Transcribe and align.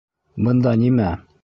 Бында 0.47 0.73
нимә? 0.87 1.15